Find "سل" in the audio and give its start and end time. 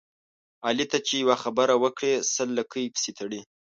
2.33-2.49